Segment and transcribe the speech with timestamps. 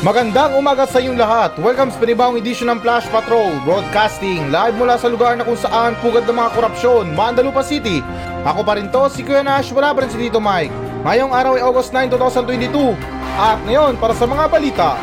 [0.00, 1.60] Magandang umaga sa inyong lahat.
[1.60, 5.92] Welcome sa panibawang edisyon ng Flash Patrol Broadcasting live mula sa lugar na kung saan
[6.00, 8.00] pugad ng mga korupsyon, Mandalupa City.
[8.48, 10.72] Ako pa rin to, si Kuya Nash, wala pa rin si Tito Mike.
[11.04, 12.96] Ngayong araw ay August 9, 2022.
[13.36, 14.96] At ngayon, para sa mga balita.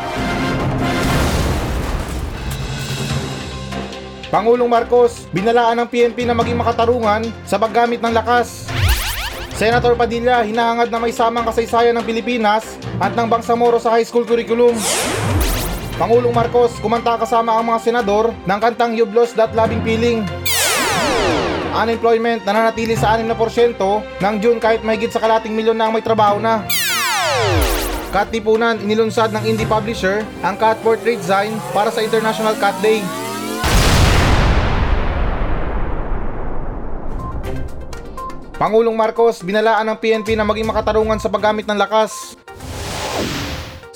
[4.34, 8.66] Pangulong Marcos, binalaan ng PNP na maging makatarungan sa paggamit ng lakas.
[9.54, 14.26] Senator Padilla, hinahangad na may samang kasaysayan ng Pilipinas at ng Bangsamoro sa high school
[14.26, 14.74] curriculum.
[15.98, 20.22] Pangulong Marcos, kumanta kasama ang mga senador ng kantang You've Lost That Loving Feeling.
[21.74, 23.26] Unemployment nananatili sa 6%
[24.22, 26.62] ng June kahit mahigit sa kalating milyon na ang may trabaho na.
[28.14, 33.04] Katipunan, inilunsad ng indie publisher ang cat portrait design para sa International Cat Day.
[38.58, 42.37] Pangulong Marcos, binalaan ng PNP na maging makatarungan sa paggamit ng lakas.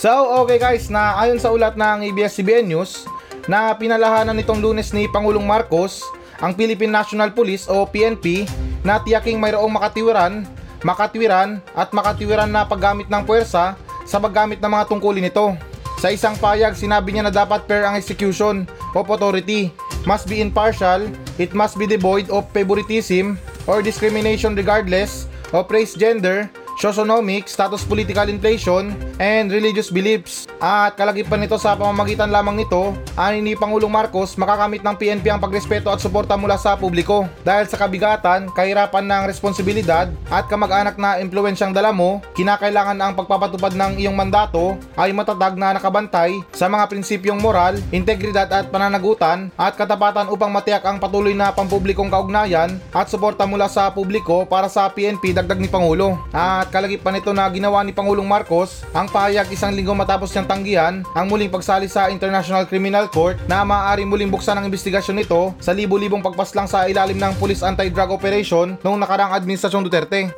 [0.02, 0.10] So,
[0.42, 3.06] okay guys, na ayon sa ulat ng ABS-CBN News,
[3.46, 6.02] na pinalahanan nitong lunes ni Pangulong Marcos
[6.42, 8.50] ang Philippine National Police o PNP
[8.82, 10.42] na tiyaking mayroong makatiwiran,
[10.82, 15.54] makatwiran at makatiwiran na paggamit ng puwersa sa paggamit ng mga tungkulin nito.
[16.02, 18.66] Sa isang payag, sinabi niya na dapat fair ang execution
[18.98, 19.70] of authority,
[20.02, 21.06] must be impartial,
[21.38, 23.38] it must be devoid of favoritism
[23.70, 26.50] or discrimination regardless of race, gender,
[26.82, 28.90] socioeconomic, status political inflation,
[29.22, 30.50] and religious beliefs.
[30.58, 35.38] At kalagipan nito sa pamamagitan lamang nito, ani ni Pangulong Marcos makakamit ng PNP ang
[35.38, 37.30] pagrespeto at suporta mula sa publiko.
[37.46, 43.78] Dahil sa kabigatan, kahirapan ng responsibilidad at kamag-anak na impluensyang dala mo, kinakailangan ang pagpapatupad
[43.78, 49.78] ng iyong mandato ay matatag na nakabantay sa mga prinsipyong moral, integridad at pananagutan at
[49.78, 54.90] katapatan upang matiyak ang patuloy na pampublikong kaugnayan at suporta mula sa publiko para sa
[54.90, 56.18] PNP dagdag ni Pangulo.
[56.32, 60.48] At kalagip pa nito na ginawa ni Pangulong Marcos ang pahayag isang linggo matapos niyang
[60.48, 65.52] tanggihan ang muling pagsali sa International Criminal Court na maaari muling buksan ang investigasyon nito
[65.60, 70.32] sa libo-libong pagpaslang sa ilalim ng Police Anti-Drug Operation noong nakarang Administrasyong Duterte.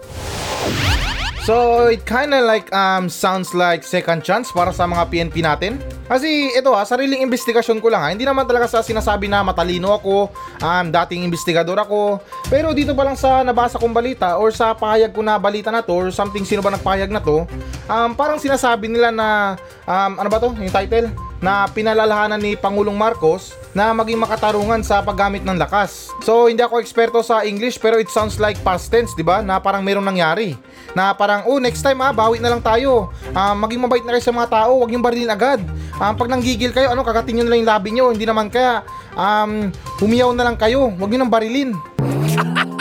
[1.45, 5.77] So, it kinda like um, sounds like second chance para sa mga PNP natin.
[6.04, 8.09] Kasi ito ha, sariling investigasyon ko lang ha.
[8.12, 10.28] Hindi naman talaga sa sinasabi na matalino ako,
[10.60, 12.20] um, dating investigador ako.
[12.53, 15.81] Pero dito pa lang sa nabasa kong balita or sa pahayag ko na balita na
[15.81, 17.48] to or something sino ba nagpahayag na to,
[17.88, 19.56] um, parang sinasabi nila na,
[19.88, 21.09] um, ano ba to, yung title?
[21.44, 26.09] na pinalalahanan ni Pangulong Marcos na maging makatarungan sa paggamit ng lakas.
[26.25, 29.44] So hindi ako eksperto sa English pero it sounds like past tense, 'di ba?
[29.44, 30.56] Na parang merong nangyari.
[30.97, 33.12] Na parang oh next time ah, bawi na lang tayo.
[33.36, 35.60] Um, maging mabait na kayo sa mga tao, huwag yung barilin agad.
[36.03, 38.82] Um, pag nanggigil kayo, ano kagatin niyo na lang yung labi niyo, hindi naman kaya
[39.15, 39.71] um,
[40.03, 41.71] humiyaw na lang kayo, huwag niyo nang barilin.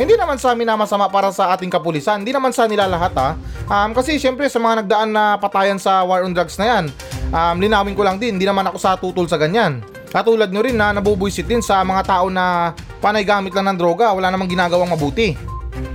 [0.00, 2.24] Hindi naman sa amin na masama para sa ating kapulisan.
[2.24, 3.36] Hindi naman sa nila lahat ha.
[3.68, 6.84] Um, kasi syempre sa mga nagdaan na patayan sa war on drugs na yan,
[7.28, 9.84] um, linawin ko lang din, hindi naman ako sa tutol sa ganyan.
[10.08, 12.72] Katulad nyo rin na nabubuisit din sa mga tao na
[13.04, 15.36] panay gamit lang ng droga, wala namang ginagawang mabuti.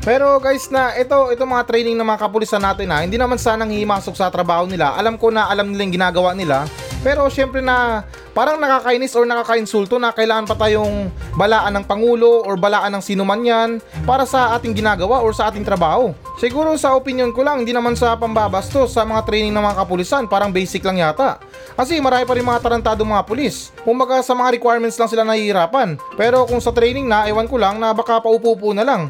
[0.05, 3.73] Pero guys na ito ito mga training ng mga kapulisan natin ha, hindi naman sanang
[3.73, 4.93] himasok sa trabaho nila.
[4.93, 6.69] Alam ko na alam nila yung ginagawa nila.
[7.01, 8.05] Pero syempre na
[8.37, 13.25] parang nakakainis or nakakainsulto na kailangan pa tayong balaan ng Pangulo or balaan ng sino
[13.25, 16.13] man yan para sa ating ginagawa or sa ating trabaho.
[16.37, 20.29] Siguro sa opinion ko lang, hindi naman sa pambabastos sa mga training ng mga kapulisan,
[20.29, 21.41] parang basic lang yata.
[21.73, 23.73] Kasi marami pa rin mga tarantado mga pulis.
[23.81, 25.97] Kumbaga sa mga requirements lang sila nahihirapan.
[26.13, 29.09] Pero kung sa training na, ewan ko lang na baka paupo-upo na lang.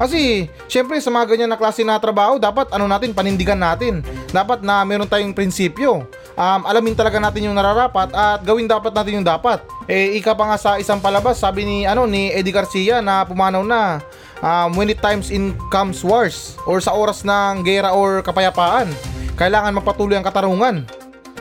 [0.00, 4.00] Kasi, syempre sa mga ganyan na klase na trabaho, dapat ano natin, panindigan natin.
[4.32, 6.08] Dapat na meron tayong prinsipyo.
[6.40, 9.60] Um, alamin talaga natin yung nararapat at gawin dapat natin yung dapat.
[9.84, 13.60] Eh, ika pa nga sa isang palabas, sabi ni, ano, ni Eddie Garcia na pumanaw
[13.60, 14.00] na,
[14.40, 18.88] um, when it times in comes wars, or sa oras ng gera or kapayapaan,
[19.36, 20.88] kailangan magpatuloy ang katarungan.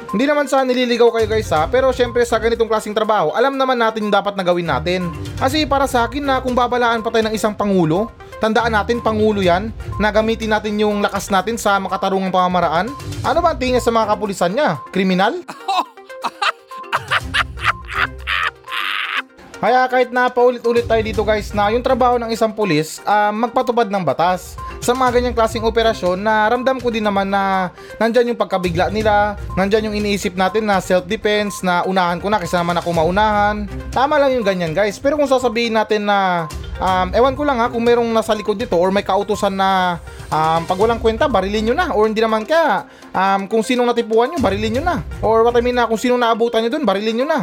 [0.09, 3.78] Hindi naman sa nililigaw kayo guys ha, pero syempre sa ganitong klaseng trabaho, alam naman
[3.78, 5.06] natin yung dapat na gawin natin.
[5.38, 8.09] Kasi para sa akin na kung babalaan pa tayo ng isang pangulo,
[8.42, 9.69] tandaan natin pangulo yan,
[10.02, 12.89] na gamitin natin yung lakas natin sa makatarungang pamamaraan.
[13.22, 14.81] Ano ba ang tingin niya sa mga kapulisan niya?
[14.89, 15.45] Kriminal?
[19.62, 23.92] Kaya kahit na paulit-ulit tayo dito guys na yung trabaho ng isang pulis, uh, magpatubad
[23.94, 24.57] ng batas.
[24.80, 27.68] Sa mga ganyang klaseng operasyon na ramdam ko din naman na
[28.00, 32.64] nandyan yung pagkabigla nila, nandyan yung iniisip natin na self-defense, na unahan ko na kaysa
[32.64, 33.68] naman ako maunahan.
[33.92, 34.96] Tama lang yung ganyan guys.
[34.96, 36.48] Pero kung sasabihin natin na
[36.80, 40.00] um, ewan ko lang ha kung merong nasa likod dito or may kautusan na
[40.31, 41.92] um, pag walang kwenta, barilin nyo na.
[41.92, 44.98] Or hindi naman kaya, um, kung sinong natipuan nyo, barilin nyo na.
[45.20, 47.40] Or what I mean na, kung sinong naabutan nyo dun, barilin nyo na.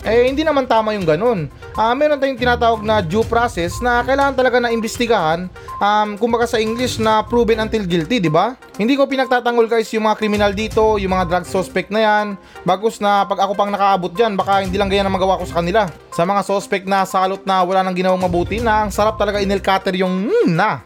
[0.00, 1.52] Eh hindi naman tama yung ganun.
[1.76, 5.48] Ah, meron tayong tinatawag na due process na kailangan talaga na imbestigahan
[5.80, 8.56] um, kumbaga sa English na proven until guilty, di ba?
[8.80, 12.26] Hindi ko pinagtatanggol guys yung mga kriminal dito, yung mga drug suspect na yan.
[12.64, 15.60] Bagus na pag ako pang nakaabot dyan, baka hindi lang ganyan ang magawa ko sa
[15.60, 15.88] kanila.
[16.16, 19.92] Sa mga suspect na salot na wala nang ginawang mabuti na ang sarap talaga inilcater
[19.96, 20.84] yung mm, na.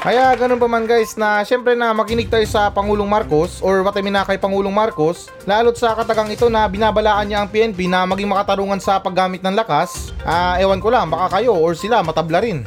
[0.00, 3.92] Kaya ganun pa man guys na syempre na makinig tayo sa Pangulong Marcos or what
[3.92, 7.84] I mean na kay Pangulong Marcos lalo't sa katagang ito na binabalaan niya ang PNP
[7.84, 12.00] na maging makatarungan sa paggamit ng lakas ah ewan ko lang baka kayo or sila
[12.00, 12.64] matabla rin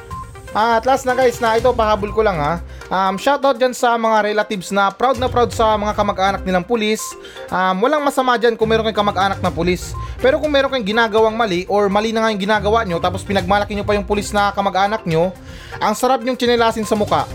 [0.53, 2.61] Ah, at last na guys na ito pahabol ko lang ha.
[2.93, 7.01] Um, shoutout dyan sa mga relatives na proud na proud sa mga kamag-anak nilang pulis.
[7.49, 9.97] Um, walang masama dyan kung meron kayong kamag-anak na pulis.
[10.21, 13.73] Pero kung meron kayong ginagawang mali or mali na nga yung ginagawa nyo tapos pinagmalaki
[13.73, 15.33] nyo pa yung pulis na kamag-anak nyo,
[15.81, 17.25] ang sarap nyong chinelasin sa muka.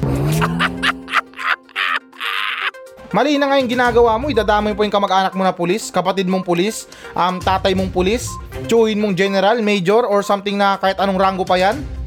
[3.08, 6.44] Mali na nga yung ginagawa mo, idadamay po yung kamag-anak mo na pulis, kapatid mong
[6.44, 6.84] pulis,
[7.16, 8.28] um, tatay mong pulis,
[8.69, 11.97] tsuhin mong general, major, or something na kahit anong rango pa yan.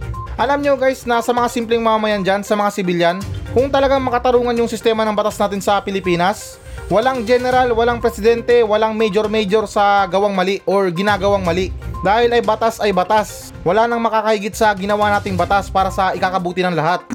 [0.42, 3.22] Alam nyo guys na sa mga simpleng mamayan dyan, sa mga sibilyan,
[3.54, 6.58] kung talagang makatarungan yung sistema ng batas natin sa Pilipinas,
[6.90, 11.70] walang general, walang presidente, walang major-major sa gawang mali or ginagawang mali.
[12.02, 13.54] Dahil ay batas ay batas.
[13.62, 17.06] Wala nang makakahigit sa ginawa nating batas para sa ikakabuti ng lahat.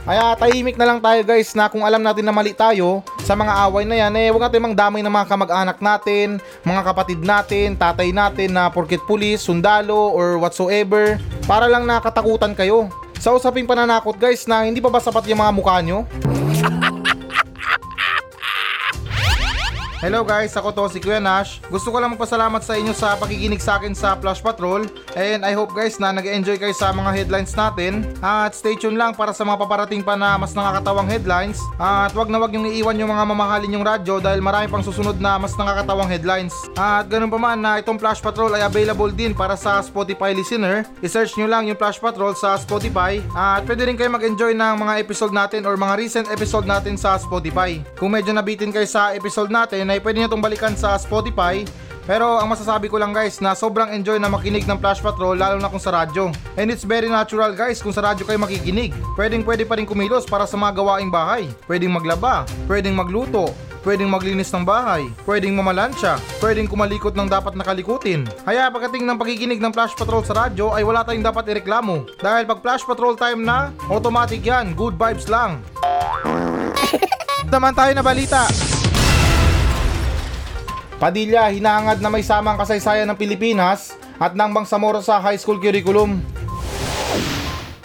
[0.00, 3.52] Kaya tahimik na lang tayo guys na kung alam natin na mali tayo sa mga
[3.68, 8.08] away na yan, eh huwag natin mangdamay ng mga kamag-anak natin, mga kapatid natin, tatay
[8.10, 12.88] natin na porkit pulis, sundalo, or whatsoever, para lang nakatakutan kayo.
[13.20, 16.08] Sa usaping pananakot guys na hindi pa ba sapat yung mga mukha nyo?
[20.00, 21.60] Hello guys, ako to si Kuya Nash.
[21.68, 24.88] Gusto ko lang magpasalamat sa inyo sa pakikinig sa akin sa Flash Patrol.
[25.12, 28.08] And I hope guys na nag-enjoy kayo sa mga headlines natin.
[28.24, 31.60] At stay tuned lang para sa mga paparating pa na mas nakakatawang headlines.
[31.76, 35.20] At wag na wag yung iiwan yung mga mamahalin yung radyo dahil marami pang susunod
[35.20, 36.56] na mas nakakatawang headlines.
[36.80, 40.88] At ganun pa man na itong Flash Patrol ay available din para sa Spotify listener.
[41.04, 43.20] I-search nyo lang yung Flash Patrol sa Spotify.
[43.36, 47.20] At pwede rin kayo mag-enjoy ng mga episode natin or mga recent episode natin sa
[47.20, 47.84] Spotify.
[48.00, 51.66] Kung medyo nabitin kayo sa episode natin ay pwede nyo itong balikan sa Spotify
[52.10, 55.62] pero ang masasabi ko lang guys na sobrang enjoy na makinig ng Flash Patrol lalo
[55.62, 56.34] na kung sa radyo.
[56.58, 58.90] And it's very natural guys kung sa radyo kayo makikinig.
[59.14, 61.46] Pwedeng pwede pa rin kumilos para sa mga gawaing bahay.
[61.70, 63.54] Pwedeng maglaba, pwedeng magluto,
[63.86, 68.26] pwedeng maglinis ng bahay, pwedeng mamalansya, pwedeng kumalikot ng dapat nakalikutin.
[68.42, 72.10] Kaya pagdating ng pakikinig ng Flash Patrol sa radyo ay wala tayong dapat ireklamo.
[72.18, 75.62] Dahil pag Flash Patrol time na, automatic yan, good vibes lang.
[77.52, 78.50] Naman tayo na balita.
[81.00, 86.20] Padilla, hinahangad na may samang kasaysayan ng Pilipinas at ng Bangsamoro sa high school curriculum.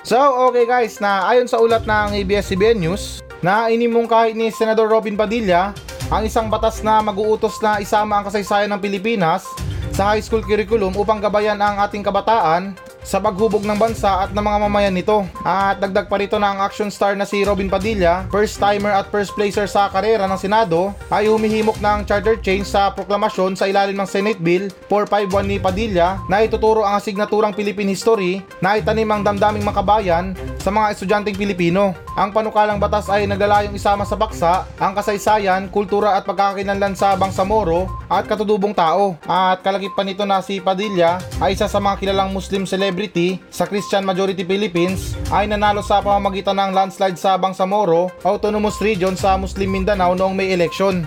[0.04, 0.20] So,
[0.52, 5.72] okay guys, na ayon sa ulat ng ABS-CBN News, na inimungkahi ni Senador Robin Padilla
[6.12, 9.48] ang isang batas na mag-uutos na isama ang kasaysayan ng Pilipinas
[9.96, 12.76] sa high school curriculum upang gabayan ang ating kabataan
[13.06, 15.24] sa paghubog ng bansa at ng mga mamayan nito.
[15.46, 19.08] At dagdag pa rito na ang action star na si Robin Padilla, first timer at
[19.14, 23.96] first placer sa karera ng Senado, ay humihimok ng charter change sa proklamasyon sa ilalim
[23.96, 29.22] ng Senate Bill 451 ni Padilla na ituturo ang asignaturang Philippine History na itanim ang
[29.22, 31.94] damdaming makabayan sa mga estudyanteng Pilipino.
[32.18, 37.86] Ang panukalang batas ay naglalayong isama sa baksa ang kasaysayan, kultura at pagkakakinlanlan sa Bangsamoro
[38.10, 39.20] at katutubong tao.
[39.30, 42.64] At kalagip pa nito na si Padilla ay isa sa mga kilalang Muslim
[42.96, 49.20] celebrity sa Christian majority Philippines ay nanalo sa pamamagitan ng landslide sa Bangsamoro, Autonomous Region
[49.20, 51.04] sa Muslim Mindanao noong may election.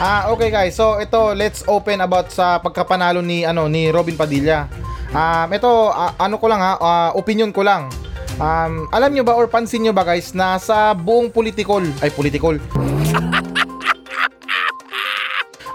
[0.00, 0.80] Ah, okay guys.
[0.80, 4.64] So ito, let's open about sa pagkapanalo ni ano ni Robin Padilla.
[5.12, 7.92] Um, ito ah, ano ko lang ha, ah, opinion ko lang.
[8.40, 12.56] Um, alam nyo ba or pansin nyo ba guys na sa buong politikol, ay politikol,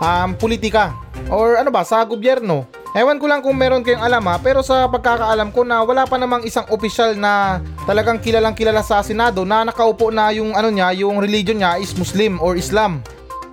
[0.03, 0.97] um, politika
[1.29, 2.78] or ano ba sa gobyerno.
[2.89, 6.17] Ewan ko lang kung meron kayong alam ha, pero sa pagkakaalam ko na wala pa
[6.17, 10.89] namang isang opisyal na talagang kilalang kilala sa Senado na nakaupo na yung ano niya,
[10.97, 13.05] yung religion niya is Muslim or Islam.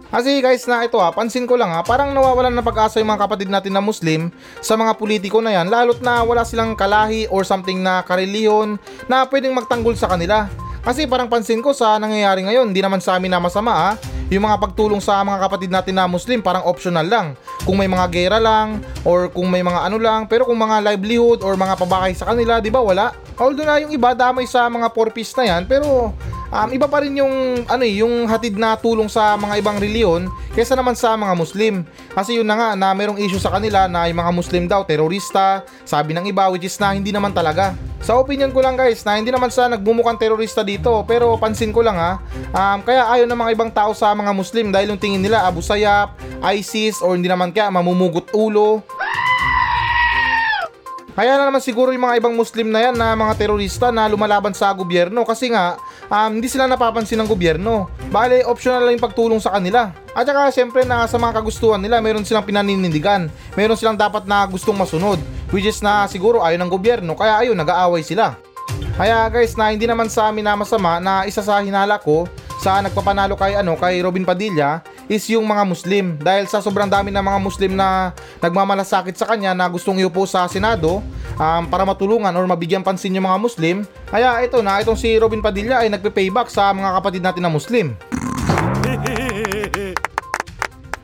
[0.08, 3.28] Kasi guys na ito ha, pansin ko lang ha, parang nawawalan na pag-asa yung mga
[3.28, 4.32] kapatid natin na Muslim
[4.64, 9.28] sa mga politiko na yan, lalo't na wala silang kalahi or something na kareliyon na
[9.28, 10.48] pwedeng magtanggol sa kanila.
[10.80, 13.90] Kasi parang pansin ko sa nangyayari ngayon, di naman sa amin na masama ha,
[14.32, 17.36] yung mga pagtulong sa mga kapatid natin na Muslim parang optional lang.
[17.66, 21.42] Kung may mga gera lang, or kung may mga ano lang, pero kung mga livelihood
[21.42, 23.10] or mga pabakay sa kanila, di ba wala?
[23.36, 26.14] Although na yung iba damay sa mga porpis na yan, pero
[26.50, 30.28] um, iba pa rin yung ano eh, yung hatid na tulong sa mga ibang reliyon
[30.54, 31.74] kaysa naman sa mga Muslim.
[32.12, 35.62] Kasi yun na nga na merong issue sa kanila na yung mga Muslim daw terorista,
[35.84, 37.74] sabi ng iba which is na hindi naman talaga.
[38.06, 41.82] Sa opinion ko lang guys na hindi naman sa nagmumukhang terorista dito pero pansin ko
[41.82, 42.22] lang ha
[42.54, 45.58] um, kaya ayaw ng mga ibang tao sa mga Muslim dahil yung tingin nila Abu
[45.58, 46.14] Sayyaf,
[46.54, 48.84] ISIS or hindi naman kaya mamumugot ulo
[51.16, 54.52] kaya na naman siguro yung mga ibang Muslim na yan na mga terorista na lumalaban
[54.52, 57.90] sa gobyerno kasi nga um, hindi sila napapansin ng gobyerno.
[58.10, 59.90] Bale, optional lang yung pagtulong sa kanila.
[60.16, 63.28] At saka syempre na sa mga kagustuhan nila meron silang pinaninindigan.
[63.58, 65.20] Meron silang dapat na gustong masunod
[65.54, 68.34] which is na siguro ayaw ng gobyerno kaya ayun nag-aaway sila.
[68.96, 72.24] Kaya guys na hindi naman sa amin na masama na isa sa hinala ko
[72.56, 77.12] sa nagpapanalo kay ano kay Robin Padilla is yung mga Muslim dahil sa sobrang dami
[77.12, 78.10] ng mga Muslim na
[78.40, 81.04] nagmamalasakit sa kanya na gustong iupo sa Senado
[81.36, 83.76] um, para matulungan or mabigyan pansin yung mga Muslim
[84.08, 87.94] kaya ito na itong si Robin Padilla ay nagpe-payback sa mga kapatid natin na Muslim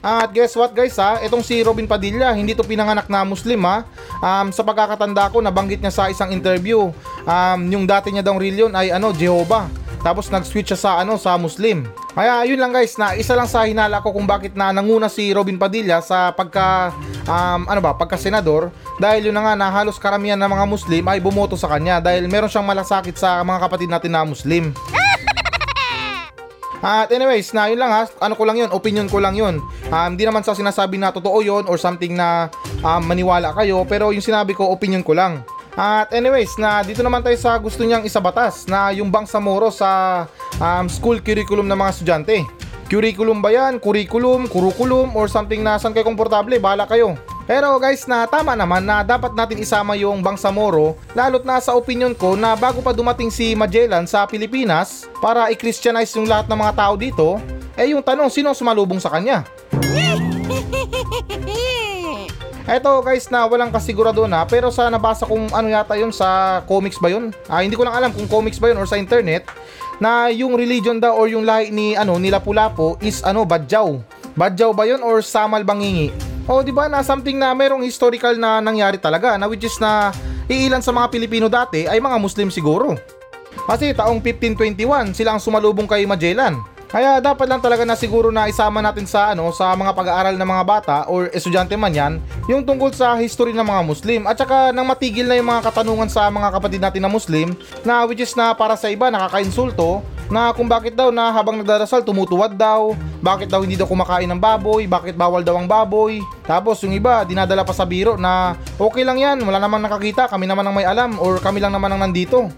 [0.03, 3.87] at guess what guys ha, itong si Robin Padilla, hindi to pinanganak na Muslim ha.
[4.19, 6.91] Um, sa pagkakatanda ko, nabanggit niya sa isang interview,
[7.23, 9.71] um, yung dati niya daw religion ay ano, Jehovah.
[10.03, 11.87] Tapos nag-switch siya sa ano sa Muslim.
[12.13, 15.31] Kaya yun lang guys na isa lang sa hinala ko kung bakit na nanguna si
[15.31, 16.91] Robin Padilla sa pagka
[17.25, 21.05] um, ano ba pagka senador dahil yun na nga na halos karamihan ng mga Muslim
[21.07, 24.75] ay bumoto sa kanya dahil meron siyang malasakit sa mga kapatid natin na Muslim.
[26.83, 29.63] At anyways, na yun lang ha, ano ko lang yun, opinion ko lang yun.
[29.87, 32.51] Um, di naman sa sinasabi na totoo yun or something na
[32.83, 35.47] um, maniwala kayo, pero yung sinabi ko, opinion ko lang.
[35.73, 40.25] At anyways, na dito naman tayo sa gusto niyang isabatas na yung Bangsamoro sa
[40.61, 42.37] um, school curriculum ng mga estudyante.
[42.93, 43.81] Curriculum ba yan?
[43.81, 44.53] Curriculum?
[44.53, 45.17] Curriculum?
[45.17, 46.61] Or something na saan kayo komportable?
[46.61, 47.17] Bahala kayo.
[47.49, 52.15] Pero guys na tama naman na dapat natin isama yung Bangsamoro lalo't na sa opinion
[52.15, 56.75] ko na bago pa dumating si Magellan sa Pilipinas para i-Christianize yung lahat ng mga
[56.79, 57.41] tao dito,
[57.75, 59.43] eh yung tanong sino sumalubong sa kanya?
[62.73, 66.97] Eto guys na walang kasigurado na pero sa nabasa kong ano yata yun sa comics
[66.97, 67.29] ba yun?
[67.45, 69.45] Ah, hindi ko lang alam kung comics ba yun or sa internet
[70.01, 74.01] na yung religion daw or yung lahi ni ano ni Lapu-Lapu is ano Badjaw.
[74.41, 76.09] Badjaw ba yun or Samal Bangingi?
[76.49, 80.09] O di ba na something na merong historical na nangyari talaga na which is na
[80.49, 82.97] iilan sa mga Pilipino dati ay mga Muslim siguro.
[83.69, 86.57] Kasi taong 1521 sila ang sumalubong kay Magellan.
[86.93, 90.45] Kaya dapat lang talaga na siguro na isama natin sa ano sa mga pag-aaral ng
[90.45, 92.13] mga bata or estudyante man yan,
[92.53, 96.13] yung tungkol sa history ng mga Muslim at saka nang matigil na yung mga katanungan
[96.13, 100.53] sa mga kapatid natin na Muslim na which is na para sa iba nakakainsulto na
[100.53, 102.93] kung bakit daw na habang nagdarasal tumutuwad daw,
[103.25, 106.21] bakit daw hindi daw kumakain ng baboy, bakit bawal daw ang baboy.
[106.45, 110.45] Tapos yung iba dinadala pa sa biro na okay lang yan, wala namang nakakita, kami
[110.45, 112.53] naman ang may alam or kami lang naman ang nandito.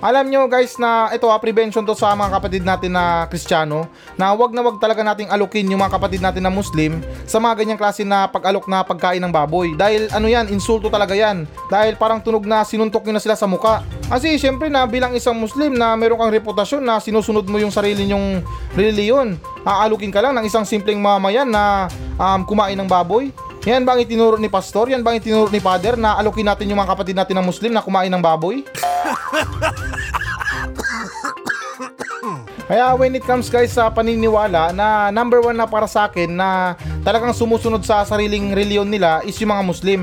[0.00, 3.84] Alam nyo guys na ito ha, prevention to sa mga kapatid natin na Kristiyano
[4.16, 7.60] na wag na wag talaga nating alukin yung mga kapatid natin na Muslim sa mga
[7.60, 9.76] ganyang klase na pag-alok na pagkain ng baboy.
[9.76, 11.44] Dahil ano yan, insulto talaga yan.
[11.68, 13.84] Dahil parang tunog na sinuntok nyo na sila sa muka.
[14.08, 18.08] Kasi syempre na bilang isang Muslim na meron kang reputasyon na sinusunod mo yung sarili
[18.08, 18.40] nyong
[18.72, 19.36] reliyon,
[19.68, 23.28] aalukin ka lang ng isang simpleng mamayan na um, kumain ng baboy.
[23.68, 24.88] Yan ba ang itinuro ni pastor?
[24.88, 27.76] Yan ba ang itinuro ni father na alukin natin yung mga kapatid natin na Muslim
[27.76, 28.64] na kumain ng baboy?
[32.70, 36.78] Kaya when it comes guys sa paniniwala na number one na para sa akin na
[37.04, 40.00] talagang sumusunod sa sariling reliyon nila is yung mga Muslim.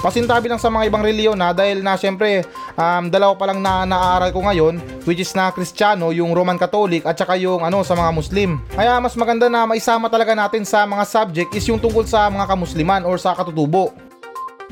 [0.00, 2.42] Pasintabi lang sa mga ibang reliyon na dahil na syempre
[2.80, 7.04] um, dalawa pa lang na naaaral ko ngayon which is na Kristiyano, yung Roman Catholic
[7.04, 8.50] at saka yung ano sa mga Muslim.
[8.72, 12.48] Kaya mas maganda na maisama talaga natin sa mga subject is yung tungkol sa mga
[12.48, 13.92] kamusliman or sa katutubo.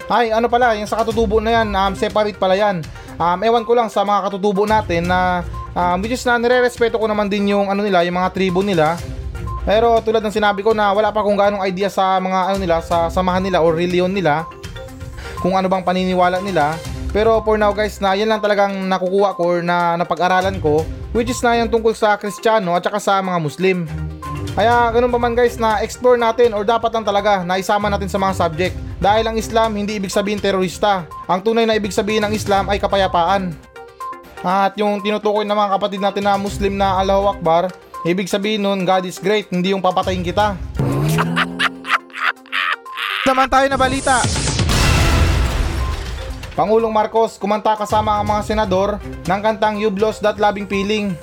[0.09, 2.81] Ay, ano pala, yung sa katutubo na yan, um, separate pala yan.
[3.19, 5.43] Um, ewan ko lang sa mga katutubo natin na
[5.75, 8.97] um, which is na nire-respeto ko naman din yung ano nila, yung mga tribo nila.
[9.69, 12.81] Pero tulad ng sinabi ko na wala pa akong ganong idea sa mga ano nila,
[12.81, 14.49] sa samahan nila or reliyon nila
[15.45, 16.79] kung ano bang paniniwala nila.
[17.11, 21.33] Pero for now guys, na yan lang talagang nakukuha ko or na napag-aralan ko which
[21.33, 23.79] is na yan tungkol sa Kristiyano at saka sa mga Muslim.
[24.53, 28.11] Kaya ganun pa man guys na explore natin or dapat lang talaga na isama natin
[28.11, 28.75] sa mga subject.
[28.99, 31.07] Dahil ang Islam hindi ibig sabihin terorista.
[31.31, 33.55] Ang tunay na ibig sabihin ng Islam ay kapayapaan.
[34.43, 37.71] At yung tinutukoy ng mga kapatid natin na Muslim na Allahu Akbar,
[38.03, 40.59] ibig sabihin nun God is great, hindi yung papatayin kita.
[43.27, 44.38] Naman tayo na balita.
[46.59, 51.15] Pangulong Marcos kumanta kasama ang mga senador ng kantang You've Lost That Loving Feeling.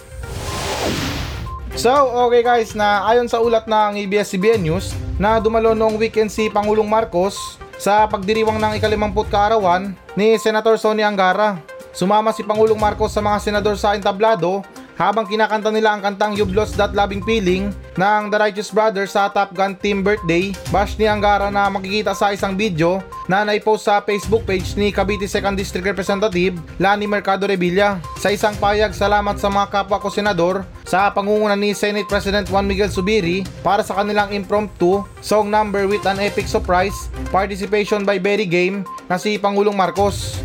[1.75, 6.47] So, okay guys, na ayon sa ulat ng ABS-CBN News na dumalo noong weekend si
[6.47, 11.59] Pangulong Marcos sa pagdiriwang ng ikalimamput kaarawan ni Senator Sonny Angara.
[11.91, 14.63] Sumama si Pangulong Marcos sa mga senador sa entablado
[14.95, 19.27] habang kinakanta nila ang kantang You've Lost That Loving Feeling ng The Righteous Brothers sa
[19.31, 23.99] Top Gun Team Birthday, bash ni Angara na makikita sa isang video na naipost sa
[24.03, 27.99] Facebook page ni Cavite 2nd District Representative Lani Mercado Revilla.
[28.19, 32.67] Sa isang payag, salamat sa mga kapwa ko senador sa pangunguna ni Senate President Juan
[32.69, 38.47] Miguel Subiri para sa kanilang impromptu song number with an epic surprise participation by Berry
[38.47, 40.39] Game na si Pangulong Marcos.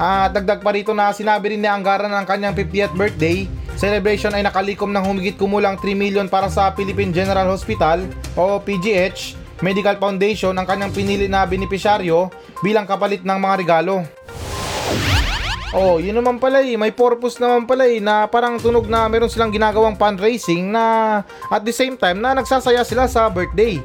[0.00, 3.44] At dagdag pa rito na sinabi rin ni Angara ng kanyang 50th birthday
[3.80, 8.04] celebration ay nakalikom ng humigit kumulang 3 million para sa Philippine General Hospital
[8.36, 12.28] o PGH Medical Foundation ang kanyang pinili na benepisyaryo
[12.60, 14.04] bilang kapalit ng mga regalo.
[15.72, 16.76] Oh, yun naman pala eh.
[16.76, 21.64] May purpose naman pala eh na parang tunog na meron silang ginagawang fundraising na at
[21.64, 23.80] the same time na nagsasaya sila sa birthday.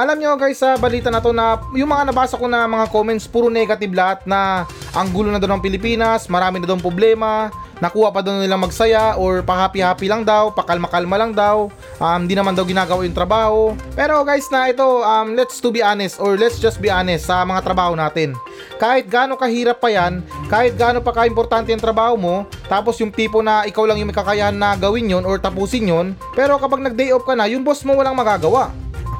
[0.00, 3.28] Alam nyo guys sa balita na to na yung mga nabasa ko na mga comments
[3.28, 4.64] puro negative lahat na
[4.96, 9.16] ang gulo na daw ng Pilipinas, marami na daw problema, nakuha pa daw nila magsaya
[9.16, 13.74] or pa-happy-happy lang daw, pakalma-kalma lang daw, um, di naman daw ginagawa yung trabaho.
[13.96, 17.42] Pero guys na ito, um, let's to be honest or let's just be honest sa
[17.42, 18.36] mga trabaho natin.
[18.76, 20.20] Kahit gaano kahirap pa yan,
[20.52, 24.16] kahit gaano pa kaimportante yung trabaho mo, tapos yung tipo na ikaw lang yung may
[24.16, 26.06] kakayahan na gawin yon or tapusin yon,
[26.36, 28.70] pero kapag nag-day off ka na, yung boss mo walang magagawa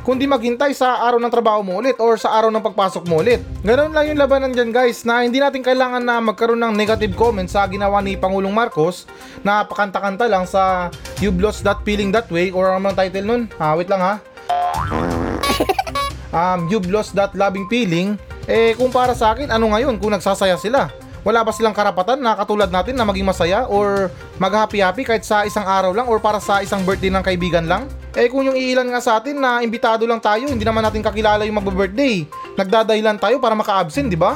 [0.03, 3.41] kundi maghintay sa araw ng trabaho mo ulit or sa araw ng pagpasok mo ulit.
[3.61, 7.53] Ganun lang yung labanan dyan guys na hindi natin kailangan na magkaroon ng negative comments
[7.53, 9.05] sa ginawa ni Pangulong Marcos
[9.45, 10.89] na pakanta-kanta lang sa
[11.21, 13.43] You've lost that feeling that way or ano title nun?
[13.61, 14.15] Ha, wait lang ha.
[16.31, 18.15] Um, you've lost that loving feeling.
[18.47, 20.87] Eh kung para sa akin, ano ngayon kung nagsasaya sila?
[21.21, 24.09] Wala ba silang karapatan na katulad natin na maging masaya or
[24.41, 27.85] mag-happy-happy kahit sa isang araw lang or para sa isang birthday ng kaibigan lang?
[28.15, 31.47] Eh kung yung iilan nga sa atin na imbitado lang tayo, hindi naman natin kakilala
[31.47, 32.27] yung magbe-birthday.
[32.59, 34.35] Nagdadahilan tayo para maka-absent, di ba?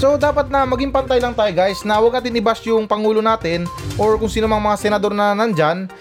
[0.00, 3.68] So dapat na maging pantay lang tayo guys na huwag natin i-bash yung pangulo natin
[4.00, 5.92] or kung sino mang mga senador na nandyan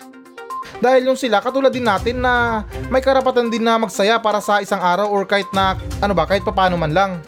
[0.79, 4.79] dahil yung sila katulad din natin na may karapatan din na magsaya para sa isang
[4.79, 7.19] araw or kahit na ano ba kahit papano man lang.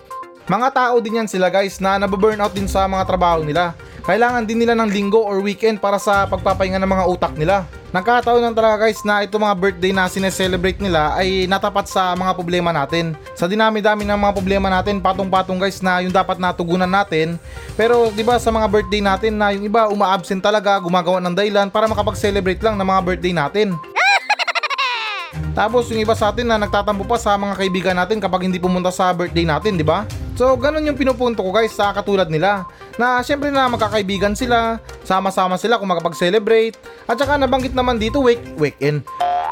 [0.47, 3.75] Mga tao din yan sila guys na nababurnout din sa mga trabaho nila.
[4.01, 7.69] Kailangan din nila ng linggo or weekend para sa pagpapahinga ng mga utak nila.
[7.91, 12.33] Nagkataon lang talaga guys na ito mga birthday na sineselebrate nila ay natapat sa mga
[12.33, 13.13] problema natin.
[13.35, 17.35] Sa dinami-dami ng mga problema natin, patong-patong guys na yung dapat natugunan natin.
[17.75, 21.67] Pero 'di ba sa mga birthday natin na yung iba uma-absent talaga, gumagawa ng dahilan
[21.67, 23.67] para makapag-celebrate lang ng mga birthday natin.
[25.59, 28.89] Tapos yung iba sa atin na nagtatampo pa sa mga kaibigan natin kapag hindi pumunta
[28.89, 30.07] sa birthday natin, di ba?
[30.39, 32.63] So, ganun yung pinupunto ko guys sa katulad nila.
[32.99, 36.75] Na syempre na magkakaibigan sila, sama-sama sila kung makapag-celebrate.
[37.07, 39.03] At saka nabanggit naman dito week weekend.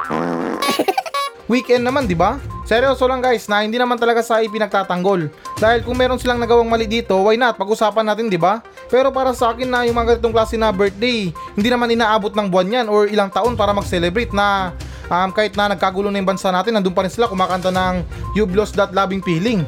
[1.51, 2.37] weekend naman, di ba?
[2.69, 5.33] Seryoso lang guys na hindi naman talaga sa ipinagtatanggol.
[5.57, 7.57] Dahil kung meron silang nagawang mali dito, why not?
[7.57, 8.61] Pag-usapan natin, di ba?
[8.93, 12.45] Pero para sa akin na yung mga ganitong klase na birthday, hindi naman inaabot ng
[12.45, 14.77] buwan yan or ilang taon para mag-celebrate na
[15.09, 18.05] um, kahit na nagkagulo na yung bansa natin, nandun pa rin sila kumakanta ng
[18.37, 19.65] You've Lost That Loving Feeling.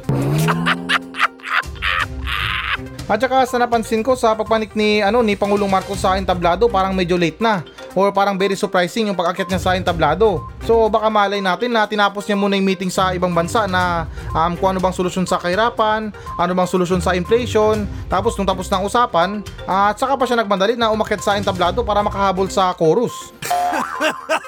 [3.12, 6.96] At saka sa napansin ko sa pagpanik ni ano ni Pangulong Marcos sa entablado parang
[6.96, 7.60] medyo late na
[7.92, 10.48] or parang very surprising yung pag-akyat niya sa entablado.
[10.64, 14.56] So baka malay natin na tinapos niya muna yung meeting sa ibang bansa na um,
[14.56, 18.88] kung ano bang solusyon sa kahirapan, ano bang solusyon sa inflation, tapos nung tapos ng
[18.88, 23.36] usapan, uh, at saka pa siya nagmandali na umakyat sa entablado para makahabol sa chorus.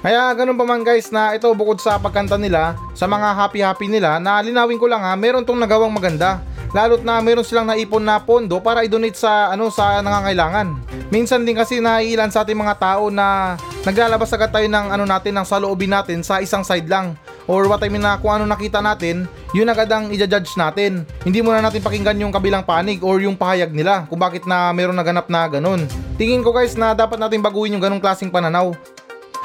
[0.00, 4.16] Kaya ganun pa man guys na ito bukod sa pagkanta nila, sa mga happy-happy nila,
[4.16, 6.40] na linawin ko lang ha, meron tong nagawang maganda.
[6.70, 10.78] Lalo't na meron silang naipon na pondo para i-donate sa ano sa nangangailangan.
[11.10, 15.34] Minsan din kasi naiilan sa ating mga tao na naglalabas agad tayo ng ano natin
[15.34, 17.18] ng saloobin natin sa isang side lang.
[17.50, 21.02] Or what I mean na kung ano nakita natin, yun agad ang i-judge natin.
[21.26, 24.94] Hindi muna natin pakinggan yung kabilang panig or yung pahayag nila kung bakit na meron
[24.94, 25.90] naganap na ganun.
[26.14, 28.70] Tingin ko guys na dapat natin baguhin yung ganung klaseng pananaw.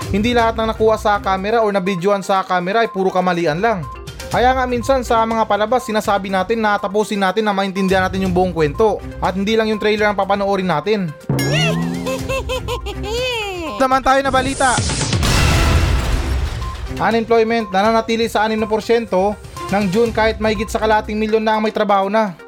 [0.10, 3.84] Hindi lahat ng nakuha sa camera or nabidyoan sa camera ay puro kamalian lang.
[4.29, 8.36] Kaya nga minsan sa mga palabas sinasabi natin na tapusin natin na maintindihan natin yung
[8.36, 11.08] buong kwento at hindi lang yung trailer ang papanoorin natin.
[13.81, 14.75] Naman tayo na balita.
[16.95, 18.55] Unemployment nananatili sa 6%
[19.71, 22.44] ng June kahit mahigit sa kalating milyon na ang may trabaho na.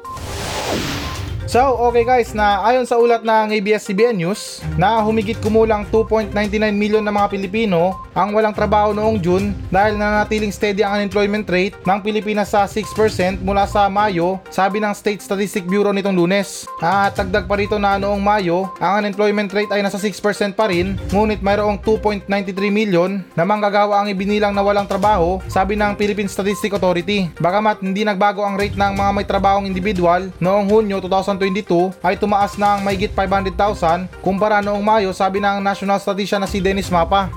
[1.48, 6.36] So, okay guys, na ayon sa ulat ng ABS-CBN News, na humigit kumulang 2.99
[6.76, 11.72] million na mga Pilipino ang walang trabaho noong June dahil nanatiling steady ang unemployment rate
[11.88, 16.68] ng Pilipinas sa 6% mula sa Mayo, sabi ng State Statistic Bureau nitong lunes.
[16.84, 21.00] At dagdag pa rito na noong Mayo, ang unemployment rate ay nasa 6% pa rin,
[21.16, 22.28] ngunit mayroong 2.93
[22.68, 27.32] million na manggagawa ang ibinilang na walang trabaho, sabi ng Philippine Statistic Authority.
[27.40, 31.00] Bagamat hindi nagbago ang rate ng mga may trabahong individual, noong Hunyo
[31.38, 36.58] 2022 ay tumaas ng mahigit 500,000 kumpara noong Mayo sabi ng National Statistician na si
[36.58, 37.30] Dennis Mapa.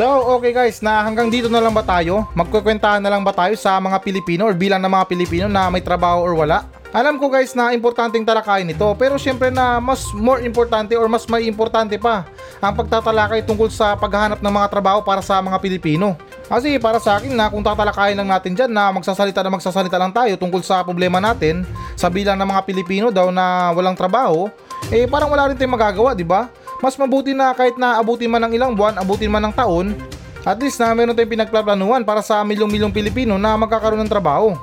[0.00, 0.06] So,
[0.38, 2.24] okay guys, na hanggang dito na lang ba tayo?
[2.32, 5.84] Magkukwentahan na lang ba tayo sa mga Pilipino or bilang ng mga Pilipino na may
[5.84, 6.64] trabaho or wala?
[6.90, 11.22] Alam ko guys na importanteng talakayin ito pero syempre na mas more importante or mas
[11.30, 12.26] may importante pa
[12.58, 16.18] ang pagtatalakay tungkol sa paghahanap ng mga trabaho para sa mga Pilipino.
[16.50, 20.10] Kasi para sa akin na kung tatalakayin lang natin dyan na magsasalita na magsasalita lang
[20.10, 21.62] tayo tungkol sa problema natin
[21.94, 24.50] sa bilang ng mga Pilipino daw na walang trabaho,
[24.90, 26.50] eh parang wala rin tayong magagawa, di ba?
[26.82, 29.94] Mas mabuti na kahit na abutin man ng ilang buwan, abutin man ng taon,
[30.42, 34.58] at least na meron tayong pinagplaplanuhan para sa milyong-milyong Pilipino na magkakaroon ng trabaho.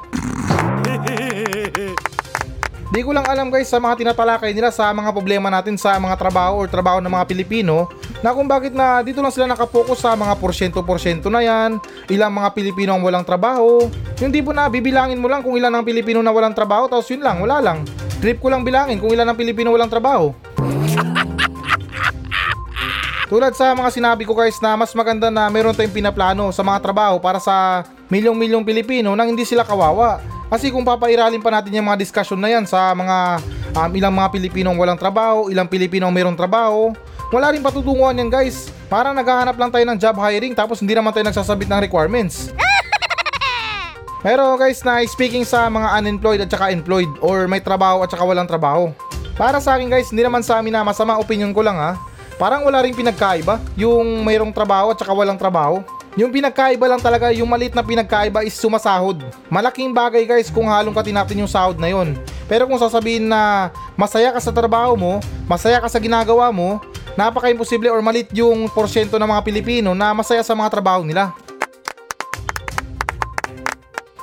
[2.88, 6.15] Di ko lang alam guys sa mga tinatalakay nila sa mga problema natin sa mga
[6.15, 7.91] trabaho or trabaho ng mga Pilipino
[8.23, 12.56] na kung bakit na dito lang sila nakapokus sa mga porsyento-porsyento na yan, ilang mga
[12.56, 13.91] Pilipino ang walang trabaho.
[14.23, 17.19] Yung tipo na bibilangin mo lang kung ilan ang Pilipino na walang trabaho tapos yun
[17.19, 17.84] lang, wala lang.
[18.23, 20.32] Trip ko lang bilangin kung ilan ang Pilipino walang trabaho.
[23.27, 26.79] Tulad sa mga sinabi ko guys na mas maganda na meron tayong pinaplano sa mga
[26.79, 30.23] trabaho para sa milyong-milyong Pilipino nang hindi sila kawawa.
[30.47, 33.43] Kasi kung papairalin pa natin yung mga discussion na yan sa mga
[33.75, 36.95] um, ilang mga Pilipinong walang trabaho, ilang Pilipinong mayroong trabaho,
[37.27, 38.71] wala rin patutunguhan yan guys.
[38.87, 42.55] Parang naghahanap lang tayo ng job hiring tapos hindi naman tayo nagsasabit ng requirements.
[44.23, 48.23] Pero guys na speaking sa mga unemployed at saka employed or may trabaho at saka
[48.23, 48.87] walang trabaho.
[49.35, 52.06] Para sa akin guys, hindi naman sa amin na masama opinion ko lang ha.
[52.38, 55.82] Parang wala ring pinagkaiba yung mayroong trabaho at saka walang trabaho.
[56.17, 59.21] Yung pinagkaiba lang talaga, yung malit na pinagkaiba is sumasahod.
[59.50, 62.17] Malaking bagay guys kung halong katin natin yung sahod na yon.
[62.50, 66.82] Pero kung sasabihin na masaya ka sa trabaho mo, masaya ka sa ginagawa mo,
[67.17, 71.34] napaka-imposible or malit yung porsyento ng mga Pilipino na masaya sa mga trabaho nila.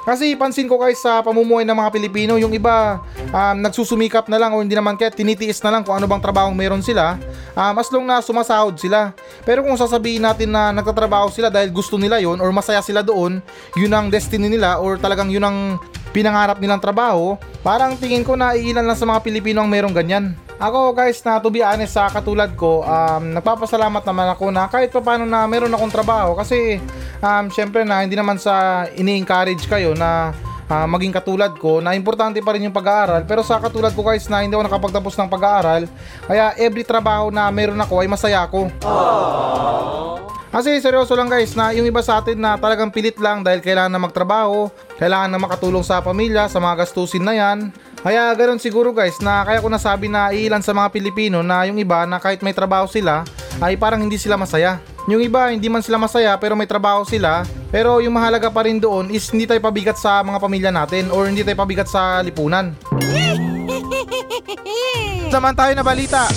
[0.05, 3.01] Kasi pansin ko guys sa pamumuhay ng mga Pilipino, yung iba
[3.33, 6.53] um, nagsusumikap na lang o hindi naman kaya tinitiis na lang kung ano bang trabaho
[6.53, 7.17] meron sila,
[7.57, 9.15] um, as long na sumasahod sila.
[9.43, 13.41] Pero kung sasabihin natin na nagtatrabaho sila dahil gusto nila yon or masaya sila doon,
[13.79, 15.81] yun ang destiny nila or talagang yun ang
[16.15, 17.35] pinangarap nilang trabaho,
[17.67, 20.39] parang tingin ko na iilan lang sa mga Pilipino ang merong ganyan.
[20.63, 24.95] Ako guys na to be honest sa katulad ko, um, nagpapasalamat naman ako na kahit
[24.95, 26.79] pa paano na meron akong trabaho kasi
[27.19, 30.31] um, syempre na hindi naman sa ini-encourage kayo na
[30.69, 34.29] uh, maging katulad ko na importante pa rin yung pag-aaral pero sa katulad ko guys
[34.29, 35.83] na hindi ako nakapagtapos ng pag-aaral
[36.25, 38.71] kaya every trabaho na meron ako ay masaya ako.
[40.55, 43.91] Kasi seryoso lang guys na yung iba sa atin na talagang pilit lang dahil kailangan
[43.91, 44.71] na magtrabaho,
[45.03, 47.75] kailangan na makatulong sa pamilya, sa mga gastusin na yan.
[48.05, 51.81] Kaya ganoon siguro guys na kaya ko nasabi na ilan sa mga Pilipino na yung
[51.81, 53.25] iba na kahit may trabaho sila
[53.65, 54.77] ay parang hindi sila masaya.
[55.09, 58.77] Yung iba hindi man sila masaya pero may trabaho sila pero yung mahalaga pa rin
[58.77, 62.77] doon is hindi tayo pabigat sa mga pamilya natin or hindi tayo pabigat sa lipunan.
[65.33, 66.29] Naman tayo na balita.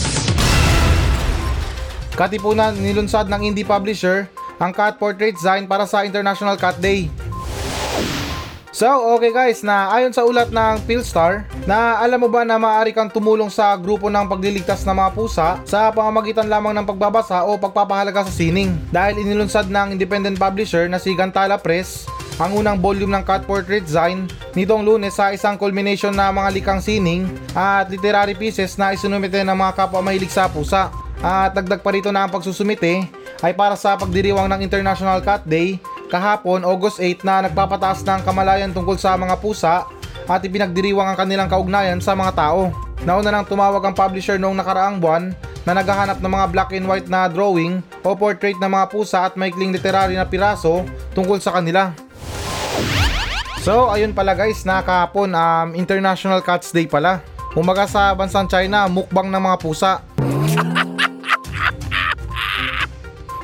[2.15, 7.11] Katipunan nilunsad ng indie publisher ang cat portrait design para sa International Cat Day.
[8.77, 8.85] So,
[9.17, 13.09] okay guys, na ayon sa ulat ng Philstar, na alam mo ba na maaari kang
[13.09, 18.29] tumulong sa grupo ng pagliligtas ng mga pusa sa pamamagitan lamang ng pagbabasa o pagpapahalaga
[18.29, 18.77] sa sining.
[18.93, 22.05] Dahil inilunsad ng independent publisher na si Gantala Press
[22.37, 26.77] ang unang volume ng cat portrait design nitong lunes sa isang culmination na mga likang
[26.77, 27.25] sining
[27.57, 30.93] at literary pieces na isinumite ng mga kapwa mahilig sa pusa.
[31.17, 33.09] At dagdag pa rito na ang pagsusumite
[33.41, 38.71] ay para sa pagdiriwang ng International Cat Day kahapon August 8 na nagpapataas ng kamalayan
[38.71, 39.87] tungkol sa mga pusa
[40.27, 42.71] at ipinagdiriwang ang kanilang kaugnayan sa mga tao.
[43.03, 45.31] Nauna nang tumawag ang publisher noong nakaraang buwan
[45.67, 49.35] na naghahanap ng mga black and white na drawing o portrait ng mga pusa at
[49.35, 51.91] maikling literary na piraso tungkol sa kanila.
[53.67, 57.19] So ayun pala guys na kahapon um, International Cats Day pala.
[57.51, 60.06] Umaga sa bansang China, mukbang ng mga pusa.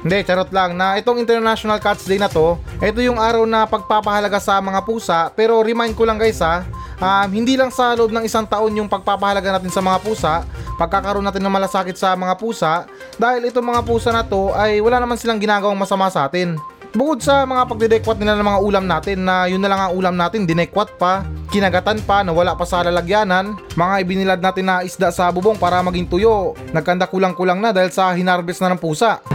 [0.04, 4.36] Hindi, charot lang na itong International Cats Day na to, ito yung araw na pagpapahalaga
[4.36, 6.68] sa mga pusa pero remind ko lang guys ha,
[7.00, 10.44] um, hindi lang sa loob ng isang taon yung pagpapahalaga natin sa mga pusa,
[10.76, 12.84] pagkakaroon natin ng malasakit sa mga pusa
[13.16, 16.60] dahil itong mga pusa na to ay wala naman silang ginagawang masama sa atin.
[16.94, 20.14] Bukod sa mga pagdidekwat nila ng mga ulam natin na yun na lang ang ulam
[20.14, 25.10] natin, dinekwat pa, kinagatan pa na wala pa sa lalagyanan, mga ibinilad natin na isda
[25.10, 29.26] sa bubong para maging tuyo, nagkanda kulang-kulang na dahil sa hinarvest na ng pusa.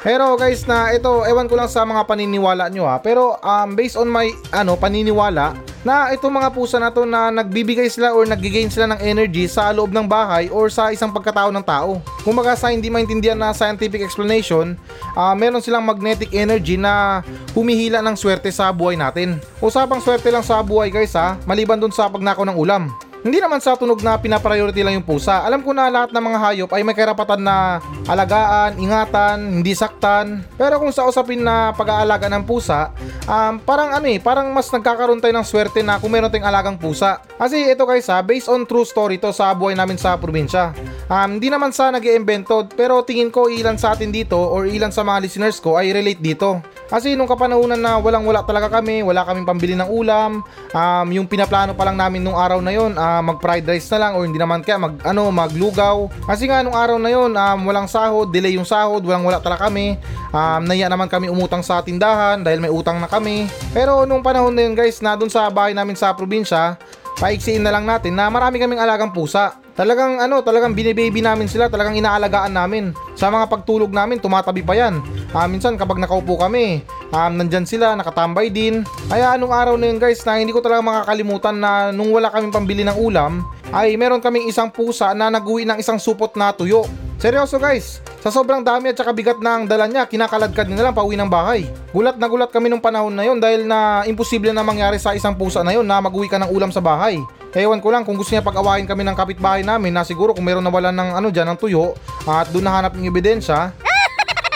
[0.00, 2.96] Pero guys na ito, ewan ko lang sa mga paniniwala nyo ha.
[3.04, 7.88] Pero um, based on my ano paniniwala, na itong mga pusa na to na nagbibigay
[7.88, 11.64] sila or nag-gain sila ng energy sa loob ng bahay or sa isang pagkatao ng
[11.64, 12.00] tao.
[12.20, 14.76] Kung baga sa hindi maintindihan na scientific explanation,
[15.16, 17.24] uh, meron silang magnetic energy na
[17.56, 19.40] humihila ng swerte sa buhay natin.
[19.64, 22.92] Usapang swerte lang sa buhay guys ha, maliban dun sa pagnakaw ng ulam.
[23.20, 25.44] Hindi naman sa tunog na pinapriority lang yung pusa.
[25.44, 30.40] Alam ko na lahat ng mga hayop ay may karapatan na alagaan, ingatan, hindi saktan.
[30.56, 32.96] Pero kung sa usapin na pag-aalaga ng pusa,
[33.28, 36.80] um, parang ano eh, parang mas nagkakaroon tayo ng swerte na kung meron tayong alagang
[36.80, 37.20] pusa.
[37.36, 40.72] Kasi ito guys ha, based on true story to sa buhay namin sa probinsya.
[41.12, 44.88] Um, hindi naman sa nag iimbento pero tingin ko ilan sa atin dito or ilan
[44.94, 46.64] sa mga listeners ko ay relate dito.
[46.90, 50.42] Kasi nung kapanahunan na walang wala talaga kami, wala kaming pambili ng ulam,
[50.74, 54.02] um, yung pinaplano pa lang namin nung araw na yon, uh, mag fried rice na
[54.02, 56.10] lang or hindi naman kaya mag ano maglugaw.
[56.26, 59.70] Kasi nga nung araw na yon, um, walang sahod, delay yung sahod, walang wala talaga
[59.70, 59.94] kami.
[60.34, 63.46] Um, naya naman kami umutang sa tindahan dahil may utang na kami.
[63.70, 66.74] Pero nung panahon na yun guys, na dun sa bahay namin sa probinsya,
[67.22, 69.54] paiksiin na lang natin na marami kaming alagang pusa.
[69.80, 72.92] Talagang ano, talagang binibaby namin sila, talagang inaalagaan namin.
[73.16, 75.00] Sa mga pagtulog namin, tumatabi pa yan.
[75.32, 78.84] Uh, minsan kapag nakaupo kami, um, nandyan sila, nakatambay din.
[79.08, 82.52] Kaya anong araw na yun guys na hindi ko talaga makakalimutan na nung wala kaming
[82.52, 83.40] pambili ng ulam,
[83.72, 86.84] ay meron kaming isang pusa na naguwi ng isang supot na tuyo.
[87.20, 91.20] Seryoso guys, sa sobrang dami at saka bigat ang dala niya, kinakaladkad niya lang pauwi
[91.20, 91.68] ng bahay.
[91.92, 95.36] Gulat na gulat kami nung panahon na yon dahil na imposible na mangyari sa isang
[95.36, 97.20] pusa na yon na mag-uwi ka ng ulam sa bahay.
[97.52, 100.64] Ewan ko lang kung gusto niya pag-awayin kami ng kapitbahay namin na siguro kung meron
[100.64, 101.92] nawalan ng ano dyan ng tuyo
[102.24, 103.68] at doon nahanap yung ebidensya.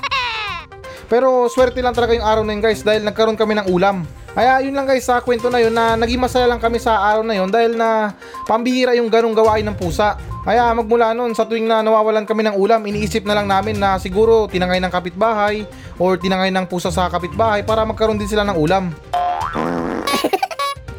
[1.13, 4.09] Pero swerte lang talaga yung araw na yun guys dahil nagkaroon kami ng ulam.
[4.35, 7.23] Kaya yun lang guys sa kwento na yun na naging masaya lang kami sa araw
[7.23, 8.19] na yun dahil na
[8.51, 10.19] pambihira yung ganong gawain ng pusa.
[10.43, 13.95] Kaya magmula noon sa tuwing na nawawalan kami ng ulam, iniisip na lang namin na
[13.97, 15.63] siguro tinangay ng kapitbahay
[16.03, 18.91] or tinangay ng pusa sa kapitbahay para magkaroon din sila ng ulam.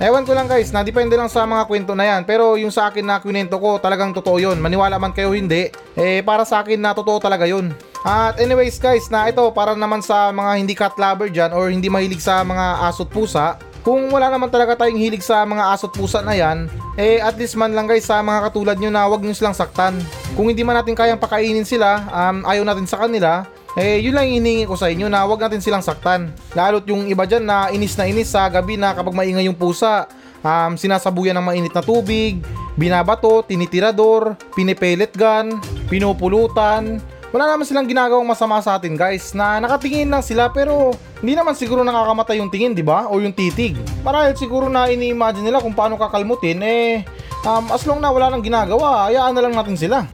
[0.05, 2.21] Ewan ko lang guys, na depende lang sa mga kwento na yan.
[2.23, 4.59] Pero yung sa akin na kwento ko, talagang totoo yun.
[4.59, 7.71] Maniwala man kayo hindi, eh para sa akin na totoo talaga yun.
[8.05, 11.89] At anyways guys, na ito para naman sa mga hindi cat lover dyan or hindi
[11.89, 13.57] mahilig sa mga asot pusa.
[13.81, 16.69] Kung wala naman talaga tayong hilig sa mga asot pusa na yan,
[17.01, 19.97] eh at least man lang guys sa mga katulad nyo na wag nyo silang saktan.
[20.37, 23.41] Kung hindi man natin kayang pakainin sila, um, ayaw natin sa kanila,
[23.73, 26.29] eh yun lang inihingi ko sa inyo na wag natin silang saktan.
[26.53, 30.05] Lalo't yung iba dyan na inis na inis sa gabi na kapag maingay yung pusa,
[30.45, 32.37] um, sinasabuyan ng mainit na tubig,
[32.77, 35.57] binabato, tinitirador, pinipelet gun,
[35.89, 37.01] pinupulutan,
[37.35, 41.51] wala naman silang ginagawang masama sa atin guys na nakatingin lang sila pero hindi naman
[41.51, 43.11] siguro nakakamatay yung tingin di ba?
[43.11, 43.75] O yung titig.
[44.07, 47.03] Marahil siguro na ini-imagine nila kung paano kakalmutin eh
[47.43, 50.07] um, as long na wala nang ginagawa hayaan na lang natin sila.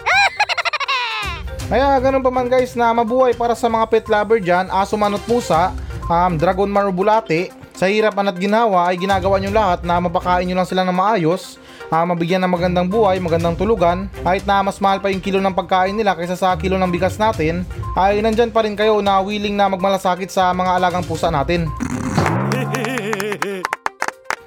[1.69, 5.21] Kaya ganun pa man guys na mabuhay para sa mga pet lover dyan, aso manot
[5.29, 5.69] pusa,
[6.09, 10.69] um, dragon marubulate, sa hirap at ginawa ay ginagawa nyo lahat na mapakain nyo lang
[10.69, 11.57] sila ng maayos,
[11.89, 15.49] uh, mabigyan ng magandang buhay, magandang tulugan, kahit na mas mahal pa yung kilo ng
[15.49, 17.65] pagkain nila kaysa sa kilo ng bigas natin,
[17.97, 21.65] ay nandyan pa rin kayo na willing na magmalasakit sa mga alagang pusa natin.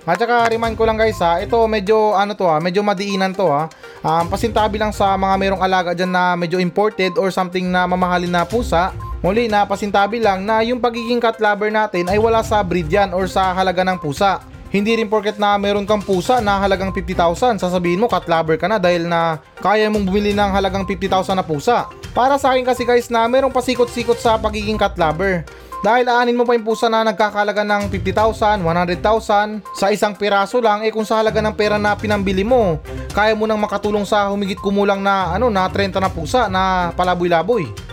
[0.06, 3.50] At saka remind ko lang guys ha, ito medyo ano to ha, medyo madiinan to
[3.50, 3.66] ha.
[4.06, 8.30] Um, pasintabi lang sa mga merong alaga dyan na medyo imported or something na mamahalin
[8.30, 8.94] na pusa.
[9.24, 13.16] Muli na pasintabi lang na yung pagiging cat lover natin ay wala sa breed yan
[13.16, 14.44] or sa halaga ng pusa.
[14.68, 18.68] Hindi rin porket na meron kang pusa na halagang 50,000, sasabihin mo cat lover ka
[18.68, 21.88] na dahil na kaya mong bumili ng halagang 50,000 na pusa.
[22.12, 25.40] Para sa akin kasi guys na merong pasikot-sikot sa pagiging cat lover.
[25.80, 30.84] Dahil aanin mo pa yung pusa na nagkakalaga ng 50,000, 100,000 sa isang piraso lang,
[30.84, 32.76] eh kung sa halaga ng pera na pinambili mo,
[33.16, 37.83] kaya mo nang makatulong sa humigit kumulang na ano na 30 na pusa na palaboy-laboy.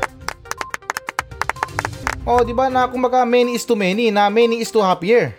[2.21, 5.33] Oh, di ba na kumbaga many is to many, na many is to happier.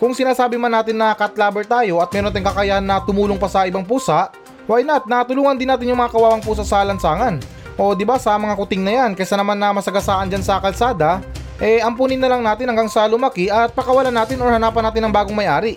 [0.00, 3.52] Kung sinasabi man natin na cat lover tayo at meron tayong kakayahan na tumulong pa
[3.52, 4.32] sa ibang pusa,
[4.64, 5.04] why not?
[5.04, 7.36] Natulungan din natin yung mga kawawang pusa sa lansangan.
[7.76, 11.20] O di ba sa mga kuting na yan, kaysa naman na masagasaan dyan sa kalsada,
[11.60, 15.12] eh ampunin na lang natin hanggang sa lumaki at pakawalan natin or hanapan natin ng
[15.12, 15.76] bagong may-ari.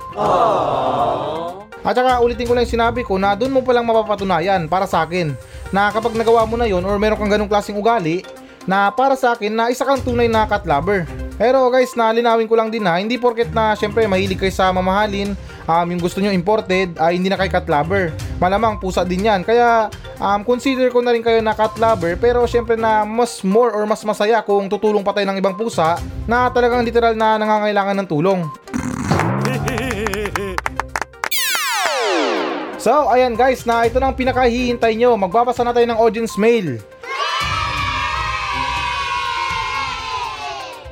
[1.82, 5.04] At saka ulitin ko lang yung sinabi ko na doon mo palang mapapatunayan para sa
[5.04, 5.34] akin
[5.74, 8.22] na kapag nagawa mo na yon or meron kang ganong klaseng ugali
[8.70, 11.06] na para sa akin na isa kang tunay na cat lover.
[11.42, 15.34] Pero guys, nalinawin ko lang din na hindi porket na syempre mahilig kayo sa mamahalin,
[15.66, 18.14] um, yung gusto nyo imported, ay uh, hindi na kay cat lover.
[18.38, 19.42] Malamang pusa din yan.
[19.42, 19.90] Kaya
[20.22, 23.90] um, consider ko na rin kayo na cat lover pero syempre na mas more or
[23.90, 25.98] mas masaya kung tutulong pa tayo ng ibang pusa
[26.30, 28.46] na talagang literal na nangangailangan ng tulong.
[32.82, 35.14] So, ayan guys, na ito nang pinakahihintay nyo.
[35.14, 36.82] Magbabasa na tayo ng audience mail.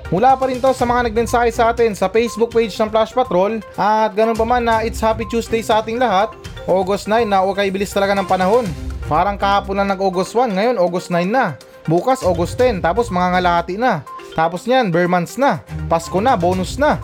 [0.09, 3.61] Mula pa rin to sa mga nagmensahe sa atin sa Facebook page ng Flash Patrol
[3.77, 6.33] at ganun pa man na it's Happy Tuesday sa ating lahat.
[6.65, 8.65] August 9 na okay bilis talaga ng panahon.
[9.05, 11.53] Parang kahapon lang nag-August 1, ngayon August 9 na.
[11.85, 14.01] Bukas August 10, tapos mga ngalahati na.
[14.33, 15.61] Tapos niyan, bare months na.
[15.85, 16.97] Pasko na, bonus na.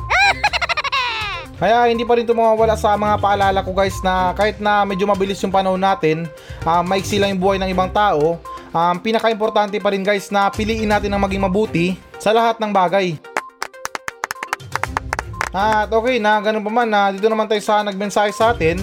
[1.62, 5.06] Kaya hindi pa rin ito mawawala sa mga paalala ko guys na kahit na medyo
[5.06, 6.26] mabilis yung panahon natin,
[6.66, 8.42] uh, maiksi lang yung buhay ng ibang tao,
[8.76, 13.16] um, pinaka-importante pa rin guys na piliin natin ang maging mabuti sa lahat ng bagay.
[15.56, 18.76] At okay na, ganun pa man na dito naman tayo sa nagmensahe sa atin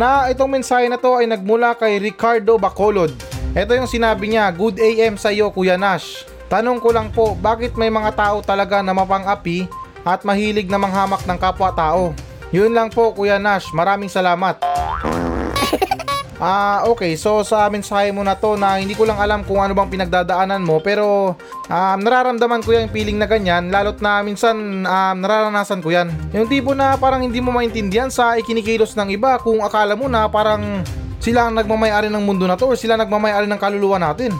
[0.00, 3.12] na itong mensahe na to ay nagmula kay Ricardo Bacolod.
[3.52, 6.24] Ito yung sinabi niya, Good AM sa iyo Kuya Nash.
[6.48, 9.68] Tanong ko lang po, bakit may mga tao talaga na mapang-api
[10.08, 12.16] at mahilig na manghamak ng kapwa-tao?
[12.48, 14.56] Yun lang po Kuya Nash, maraming salamat.
[16.36, 17.16] Ah, okay.
[17.16, 20.60] So sa mensahe mo na to na hindi ko lang alam kung ano bang pinagdadaanan
[20.60, 21.32] mo pero
[21.68, 26.12] um, nararamdaman ko yung feeling na ganyan lalo't na minsan um, nararanasan ko yan.
[26.36, 30.28] Yung tipo na parang hindi mo maintindihan sa ikinikilos ng iba kung akala mo na
[30.28, 30.84] parang
[31.24, 34.36] sila ang nagmamayari ng mundo na to or sila nagmamayari ng kaluluwa natin.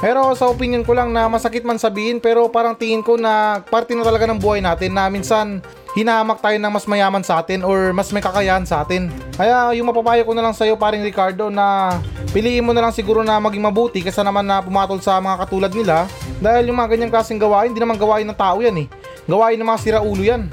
[0.00, 3.94] Pero sa opinion ko lang na masakit man sabihin pero parang tingin ko na parte
[3.94, 5.62] na talaga ng buhay natin na minsan
[5.96, 9.08] hinahamak tayo ng mas mayaman sa atin or mas may kakayahan sa atin.
[9.32, 11.96] Kaya yung mapapayo ko na lang sa iyo paring Ricardo na
[12.36, 15.72] piliin mo na lang siguro na maging mabuti kaysa naman na pumatol sa mga katulad
[15.72, 16.04] nila
[16.36, 18.86] dahil yung mga ganyang klaseng gawain hindi naman gawain ng tao yan eh.
[19.24, 20.52] Gawain ng mga siraulo yan.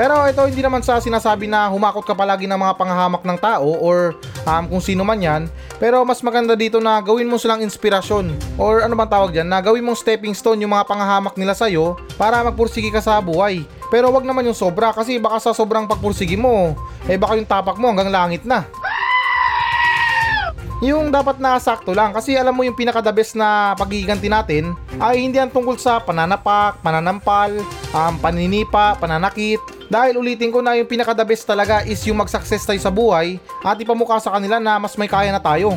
[0.00, 3.68] Pero ito hindi naman sa sinasabi na humakot ka palagi ng mga panghahamak ng tao
[3.84, 4.16] or
[4.48, 5.44] um, kung sino man yan.
[5.80, 9.64] Pero mas maganda dito na gawin mo silang inspirasyon or ano bang tawag dyan, na
[9.64, 13.64] gawin mong stepping stone yung mga panghahamak nila sa'yo para magpursige ka sa buhay.
[13.88, 16.76] Pero wag naman yung sobra kasi baka sa sobrang pagpursige mo,
[17.08, 18.68] eh baka yung tapak mo hanggang langit na.
[20.80, 24.72] Yung dapat na sakto lang kasi alam mo yung pinaka the best na pagiganti natin
[24.96, 27.52] ay hindi yan tungkol sa pananapak, pananampal,
[27.92, 29.60] um, paninipa, pananakit.
[29.92, 33.36] Dahil ulitin ko na yung pinaka the best talaga is yung mag-success tayo sa buhay
[33.60, 35.76] at ipamukha sa kanila na mas may kaya na tayo.